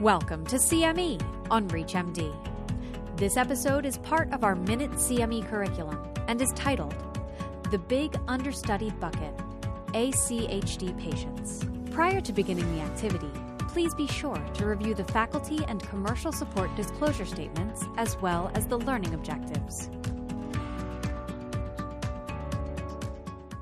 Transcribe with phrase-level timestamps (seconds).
[0.00, 1.20] Welcome to CME
[1.50, 2.34] on ReachMD.
[3.18, 6.94] This episode is part of our Minute CME curriculum and is titled
[7.70, 9.36] The Big Understudied Bucket
[9.88, 11.66] ACHD Patients.
[11.90, 13.30] Prior to beginning the activity,
[13.68, 18.66] please be sure to review the faculty and commercial support disclosure statements as well as
[18.66, 19.90] the learning objectives.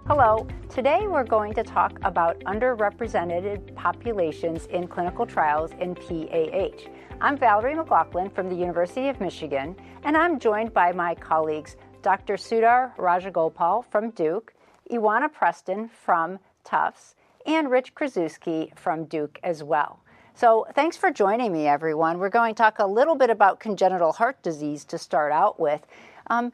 [0.08, 0.46] Hello.
[0.70, 6.90] Today we're going to talk about underrepresented populations in clinical trials in PAH.
[7.20, 12.36] I'm Valerie McLaughlin from the University of Michigan, and I'm joined by my colleagues Dr.
[12.38, 14.54] Sudhar Rajagopal from Duke,
[14.90, 20.00] Ioana Preston from Tufts, and Rich Krasuski from Duke as well.
[20.32, 22.18] So, thanks for joining me, everyone.
[22.18, 25.86] We're going to talk a little bit about congenital heart disease to start out with.
[26.28, 26.50] Um,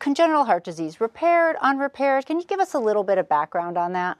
[0.00, 2.26] congenital heart disease, repaired, unrepaired.
[2.26, 4.18] Can you give us a little bit of background on that?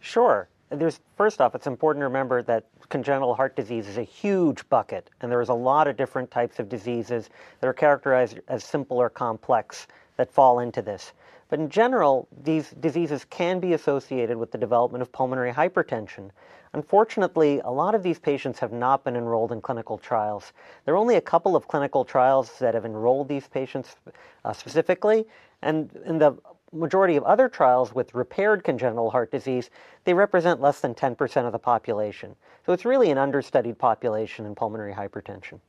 [0.00, 0.48] Sure.
[0.70, 5.08] There's first off, it's important to remember that congenital heart disease is a huge bucket,
[5.20, 9.08] and there's a lot of different types of diseases that are characterized as simple or
[9.08, 9.86] complex
[10.18, 11.12] that fall into this.
[11.48, 16.30] But in general, these diseases can be associated with the development of pulmonary hypertension.
[16.74, 20.52] Unfortunately, a lot of these patients have not been enrolled in clinical trials.
[20.84, 23.96] There are only a couple of clinical trials that have enrolled these patients
[24.44, 25.26] uh, specifically,
[25.62, 26.36] and in the
[26.72, 29.70] majority of other trials with repaired congenital heart disease,
[30.04, 32.36] they represent less than 10% of the population.
[32.66, 35.60] So it's really an understudied population in pulmonary hypertension.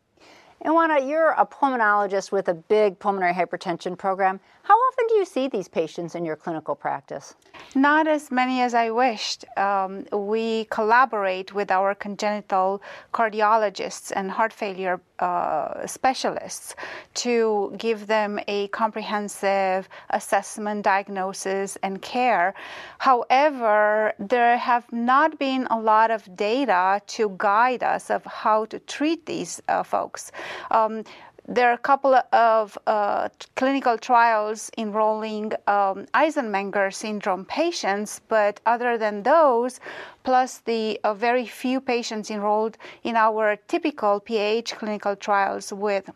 [0.65, 4.41] Ioana, you're a pulmonologist with a big pulmonary hypertension program.
[4.63, 7.33] How often do you see these patients in your clinical practice?
[7.75, 9.45] Not as many as I wished.
[9.57, 12.81] Um, we collaborate with our congenital
[13.13, 16.75] cardiologists and heart failure uh, specialists
[17.13, 22.53] to give them a comprehensive assessment, diagnosis, and care.
[22.99, 28.79] However, there have not been a lot of data to guide us of how to
[28.79, 30.31] treat these uh, folks.
[30.72, 31.03] Um,
[31.47, 39.00] there are a couple of uh, clinical trials enrolling um, Eisenmenger syndrome patients, but other
[39.00, 39.79] than those,
[40.23, 46.12] plus the uh, very few patients enrolled in our typical PH clinical trials with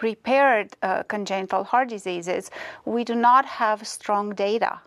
[0.00, 2.50] repaired uh, congenital heart diseases,
[2.84, 4.80] we do not have strong data.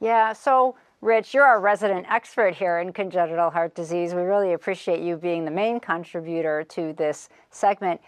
[0.00, 4.12] Yeah, so Rich, you're our resident expert here in congenital heart disease.
[4.12, 8.02] We really appreciate you being the main contributor to this segment.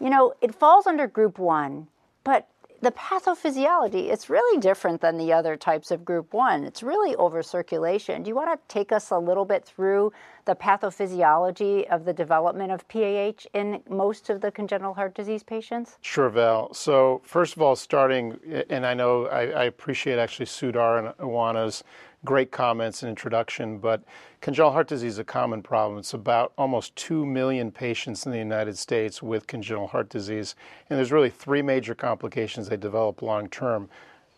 [0.00, 1.88] You know, it falls under group one,
[2.22, 2.46] but
[2.80, 6.62] the pathophysiology, it's really different than the other types of group one.
[6.62, 8.22] It's really over circulation.
[8.22, 10.12] Do you want to take us a little bit through
[10.44, 15.98] the pathophysiology of the development of PAH in most of the congenital heart disease patients?
[16.02, 16.72] Sure, Val.
[16.72, 18.38] So, first of all, starting,
[18.70, 21.82] and I know I, I appreciate actually Sudar and Ioana's
[22.24, 24.02] great comments and introduction, but
[24.40, 25.98] congenital heart disease is a common problem.
[25.98, 30.54] It's about almost 2 million patients in the United States with congenital heart disease,
[30.90, 33.88] and there's really three major complications they develop long term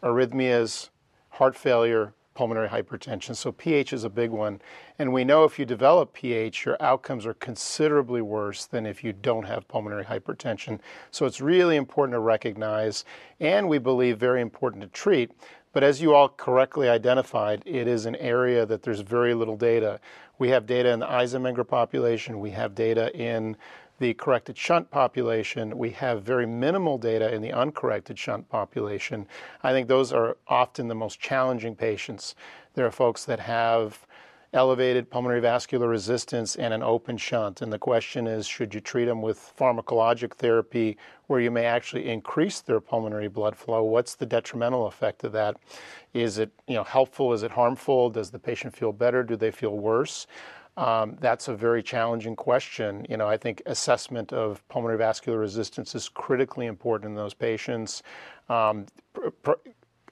[0.03, 0.91] arrhythmias,
[1.31, 3.37] heart failure, pulmonary hypertension.
[3.37, 4.63] So PH is a big one.
[4.99, 9.13] And we know if you develop PH, your outcomes are considerably worse than if you
[9.13, 10.79] don't have pulmonary hypertension.
[11.11, 13.05] So it's really important to recognize,
[13.41, 15.33] and we believe very important to treat.
[15.73, 20.01] But as you all correctly identified, it is an area that there's very little data.
[20.39, 23.57] We have data in the Eisenmenger population, we have data in
[24.01, 25.77] the corrected shunt population.
[25.77, 29.27] We have very minimal data in the uncorrected shunt population.
[29.63, 32.35] I think those are often the most challenging patients.
[32.75, 34.07] There are folks that have
[34.53, 37.63] elevated pulmonary vascular resistance and an open shunt.
[37.63, 40.97] And the question is should you treat them with pharmacologic therapy
[41.29, 43.85] where you may actually increase their pulmonary blood flow?
[43.85, 45.57] What's the detrimental effect of that?
[46.15, 47.33] Is it you know, helpful?
[47.33, 48.11] Is it harmful?
[48.11, 49.23] Does the patient feel better?
[49.23, 50.27] Do they feel worse?
[50.77, 53.07] Um, that's a very challenging question.
[53.09, 58.03] You know, I think assessment of pulmonary vascular resistance is critically important in those patients.
[58.49, 59.53] Um, pr- pr-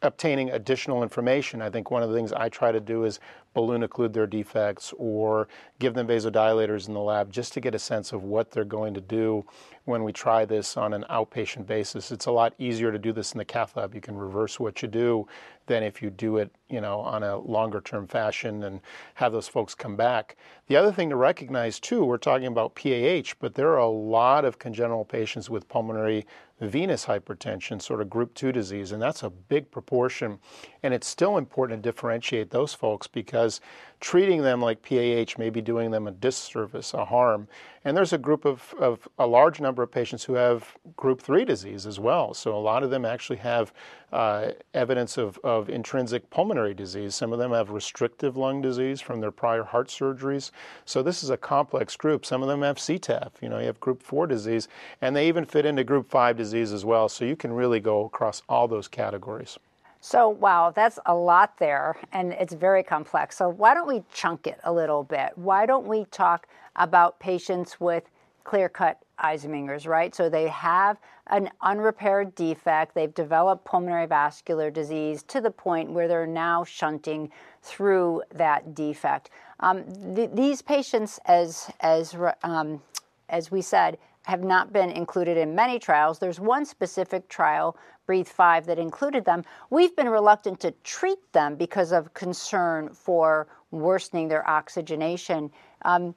[0.03, 1.62] obtaining additional information.
[1.62, 3.20] I think one of the things I try to do is
[3.54, 7.78] balloon occlude their defects or give them vasodilators in the lab just to get a
[7.78, 9.44] sense of what they're going to do
[9.84, 12.12] when we try this on an outpatient basis.
[12.12, 13.94] It's a lot easier to do this in the cath lab.
[13.94, 15.26] You can reverse what you do
[15.67, 18.81] than if you do it, you know, on a longer term fashion and
[19.14, 20.37] have those folks come back.
[20.67, 24.44] The other thing to recognize too, we're talking about PAH, but there are a lot
[24.44, 26.26] of congenital patients with pulmonary
[26.60, 30.38] venous hypertension, sort of group 2 disease, and that's a big proportion.
[30.82, 33.60] And it's still important to differentiate those folks because
[34.00, 37.48] treating them like PAH may be doing them a disservice, a harm.
[37.84, 41.44] And there's a group of, of a large number of patients who have group 3
[41.44, 42.34] disease as well.
[42.34, 43.72] So a lot of them actually have
[44.12, 47.14] uh, evidence of, of intrinsic pulmonary disease.
[47.14, 50.50] Some of them have restrictive lung disease from their prior heart surgeries.
[50.84, 52.24] So this is a complex group.
[52.24, 54.68] Some of them have CTEPH, you know, you have group 4 disease,
[55.00, 57.08] and they even fit into group 5 disease as well.
[57.08, 59.58] So you can really go across all those categories.
[60.00, 63.36] So, wow, that's a lot there, and it's very complex.
[63.36, 65.32] So, why don't we chunk it a little bit?
[65.36, 66.46] Why don't we talk
[66.76, 68.04] about patients with
[68.44, 70.14] clear cut Eisenmengers, right?
[70.14, 76.08] So, they have an unrepaired defect, they've developed pulmonary vascular disease to the point where
[76.08, 77.30] they're now shunting
[77.62, 79.30] through that defect.
[79.60, 79.84] Um,
[80.14, 82.80] th- these patients, as, as, um,
[83.28, 83.98] as we said,
[84.28, 86.19] have not been included in many trials.
[86.19, 87.76] There's one specific trial
[88.06, 93.48] Breathe 5 that included them, we've been reluctant to treat them because of concern for
[93.70, 95.50] worsening their oxygenation.
[95.82, 96.14] Um,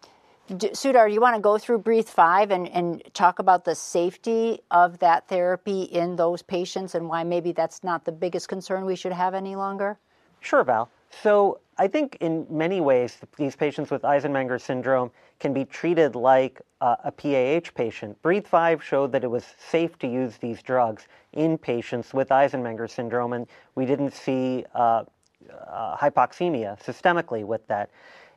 [0.58, 5.00] do you want to go through Breathe 5 and, and talk about the safety of
[5.00, 9.14] that therapy in those patients and why maybe that's not the biggest concern we should
[9.14, 9.98] have any longer?
[10.42, 10.90] Sure, Val.
[11.12, 16.62] So I think in many ways, these patients with Eisenmenger syndrome can be treated like
[16.80, 18.22] uh, a PAH patient.
[18.22, 22.90] Breathe 5 showed that it was safe to use these drugs in patients with Eisenmenger
[22.90, 25.04] syndrome, and we didn't see uh,
[25.68, 27.90] uh, hypoxemia systemically with that.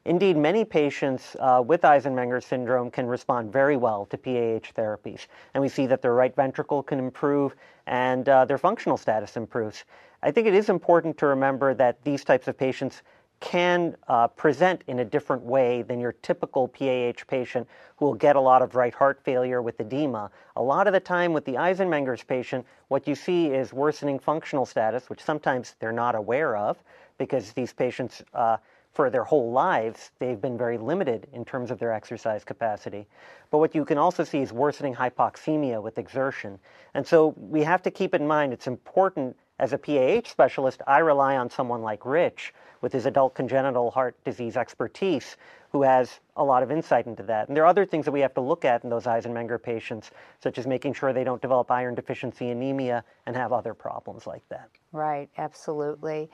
[0.06, 5.62] Indeed, many patients uh, with Eisenmenger syndrome can respond very well to PAH therapies, and
[5.62, 7.55] we see that their right ventricle can improve
[7.87, 9.85] and uh, their functional status improves.
[10.25, 13.03] I think it is important to remember that these types of patients
[13.41, 17.69] can uh, present in a different way than your typical PAH patient
[17.99, 20.31] who will get a lot of right heart failure with edema.
[20.56, 24.65] A lot of the time with the Eisenmenger's patient, what you see is worsening functional
[24.65, 26.82] status, which sometimes they're not aware of
[27.19, 28.56] because these patients, uh,
[28.93, 33.06] for their whole lives, they've been very limited in terms of their exercise capacity.
[33.50, 36.59] But what you can also see is worsening hypoxemia with exertion.
[36.94, 40.99] And so we have to keep in mind it's important as a PAH specialist, I
[40.99, 45.37] rely on someone like Rich with his adult congenital heart disease expertise
[45.71, 47.49] who has a lot of insight into that.
[47.49, 50.11] And there are other things that we have to look at in those Eisenmenger patients,
[50.41, 54.49] such as making sure they don't develop iron deficiency anemia and have other problems like
[54.51, 54.69] that.
[54.93, 56.31] Right, absolutely.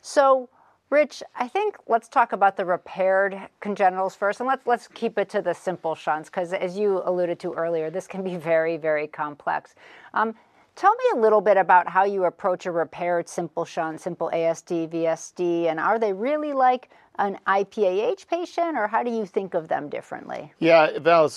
[0.00, 0.48] So,
[0.90, 5.30] Rich, I think let's talk about the repaired congenitals first, and let's let's keep it
[5.30, 9.06] to the simple shunts because, as you alluded to earlier, this can be very, very
[9.06, 9.74] complex.
[10.12, 10.34] Um,
[10.74, 14.88] Tell me a little bit about how you approach a repaired simple shunt, simple ASD,
[14.88, 19.68] VSD, and are they really like an IPAH patient, or how do you think of
[19.68, 20.52] them differently?
[20.58, 21.30] Yeah, Val,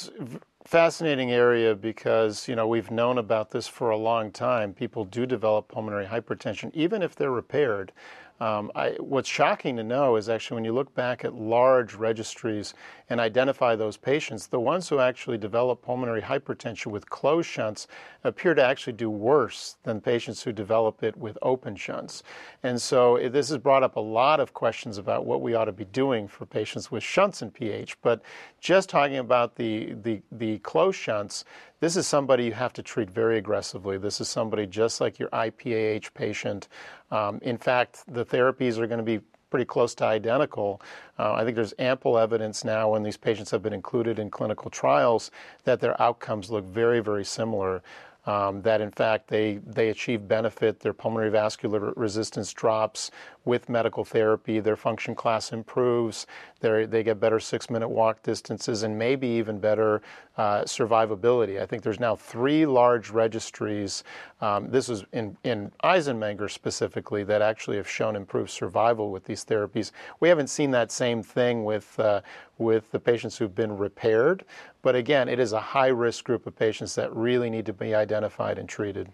[0.63, 4.73] fascinating area because you know we've known about this for a long time.
[4.73, 7.91] People do develop pulmonary hypertension, even if they're repaired.
[8.39, 12.73] Um, I, what's shocking to know is actually when you look back at large registries
[13.09, 17.87] and identify those patients, the ones who actually develop pulmonary hypertension with closed shunts
[18.25, 22.23] appear to actually do worse than patients who develop it with open shunts.
[22.63, 25.65] And so it, this has brought up a lot of questions about what we ought
[25.65, 28.01] to be doing for patients with shunts in PH.
[28.01, 28.21] But
[28.59, 31.45] just talking about the, the, the closed shunts,
[31.79, 33.97] this is somebody you have to treat very aggressively.
[33.97, 36.67] This is somebody just like your IPAH patient.
[37.11, 39.19] Um, in fact, the therapies are going to be
[39.49, 40.81] pretty close to identical.
[41.17, 44.69] Uh, I think there's ample evidence now when these patients have been included in clinical
[44.69, 45.31] trials
[45.63, 47.83] that their outcomes look very, very similar
[48.25, 53.11] um, that in fact they, they achieve benefit, their pulmonary vascular resistance drops
[53.45, 56.25] with medical therapy, their function class improves,
[56.59, 60.01] they get better six minute walk distances, and maybe even better
[60.37, 61.61] uh, survivability.
[61.61, 64.03] I think there's now three large registries,
[64.41, 69.45] um, this is in, in Eisenmenger specifically, that actually have shown improved survival with these
[69.45, 69.91] therapies.
[70.19, 72.21] We haven't seen that same thing with, uh,
[72.57, 74.43] with the patients who've been repaired,
[74.81, 77.95] but again, it is a high risk group of patients that really need to be
[77.95, 79.09] identified and treated.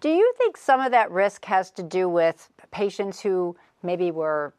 [0.00, 4.54] Do you think some of that risk has to do with patients who maybe were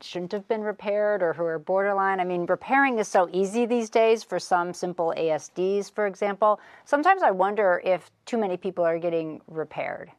[0.00, 2.20] shouldn't have been repaired or who are borderline.
[2.20, 6.60] I mean, repairing is so easy these days for some simple ASDs, for example.
[6.84, 10.10] Sometimes I wonder if too many people are getting repaired.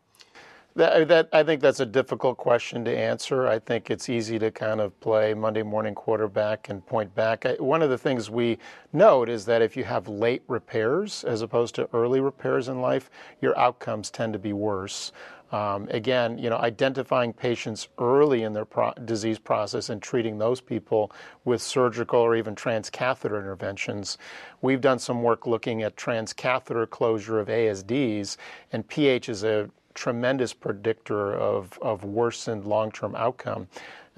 [0.76, 3.48] That, that, I think that's a difficult question to answer.
[3.48, 7.46] I think it's easy to kind of play Monday morning quarterback and point back.
[7.60, 8.60] One of the things we
[8.94, 13.10] note is that if you have late repairs as opposed to early repairs in life,
[13.42, 15.12] your outcomes tend to be worse.
[15.52, 20.62] Um, again, you know, identifying patients early in their pro- disease process and treating those
[20.62, 21.12] people
[21.44, 24.18] with surgical or even transcatheter interventions.
[24.62, 28.38] We've done some work looking at transcatheter closure of ASDs,
[28.72, 33.68] and PH is a tremendous predictor of, of worsened long term outcome.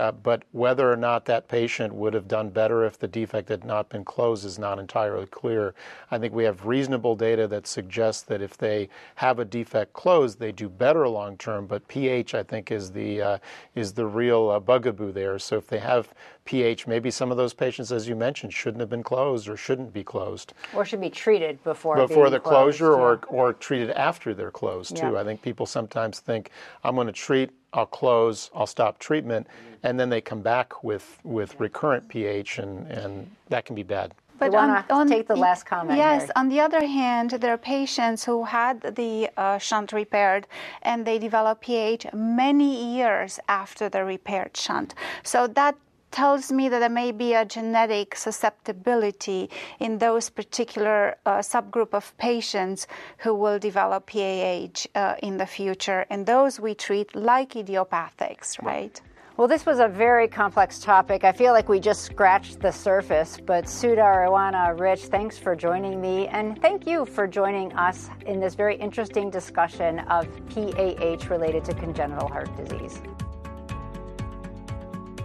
[0.02, 3.64] Uh, but whether or not that patient would have done better if the defect had
[3.64, 5.76] not been closed is not entirely clear.
[6.10, 10.40] I think we have reasonable data that suggests that if they have a defect closed,
[10.40, 11.68] they do better long term.
[11.68, 13.38] But PH, I think, is the uh,
[13.76, 15.38] is the real uh, bugaboo there.
[15.38, 16.12] So if they have
[16.46, 19.94] PH, maybe some of those patients, as you mentioned, shouldn't have been closed or shouldn't
[19.94, 20.54] be closed.
[20.74, 23.04] Or should be treated before before the closed, closure, yeah.
[23.04, 25.12] or or treated after they're closed too.
[25.12, 25.22] Yeah.
[25.22, 26.50] I think people sometimes think
[26.84, 29.48] I'm going to treat, I'll close, I'll stop treatment,
[29.84, 34.14] and then they come back with with recurrent PH, and and that can be bad.
[34.42, 36.22] You wanna take the last comment, Yes.
[36.22, 36.32] Mary?
[36.36, 40.48] On the other hand, there are patients who had the uh, shunt repaired
[40.82, 44.96] and they develop PH many years after the repaired shunt.
[45.24, 45.76] So that
[46.12, 49.50] tells me that there may be a genetic susceptibility
[49.80, 52.88] in those particular uh, subgroup of patients
[53.18, 59.02] who will develop PAH uh, in the future, and those we treat like idiopathics, right?
[59.38, 61.24] Well, this was a very complex topic.
[61.24, 63.40] I feel like we just scratched the surface.
[63.44, 66.28] But Sudar, Ioana, Rich, thanks for joining me.
[66.28, 71.74] And thank you for joining us in this very interesting discussion of PAH related to
[71.74, 73.02] congenital heart disease.